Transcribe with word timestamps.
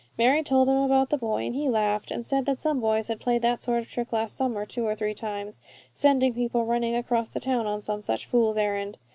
Mary 0.17 0.41
told 0.41 0.67
him 0.67 0.77
about 0.77 1.11
the 1.11 1.17
boy 1.19 1.45
and 1.45 1.53
he 1.53 1.69
laughed 1.69 2.09
and 2.09 2.25
said 2.25 2.47
that 2.47 2.59
some 2.59 2.79
boys 2.79 3.07
had 3.07 3.19
played 3.19 3.43
that 3.43 3.61
sort 3.61 3.77
of 3.83 3.87
trick 3.87 4.11
last 4.11 4.35
summer 4.35 4.65
two 4.65 4.83
or 4.83 4.95
three 4.95 5.13
times, 5.13 5.61
sending 5.93 6.33
people 6.33 6.65
running 6.65 6.95
across 6.95 7.29
the 7.29 7.39
town 7.39 7.67
on 7.67 7.81
some 7.81 8.01
such 8.01 8.25
fool's 8.25 8.57
errand. 8.57 8.97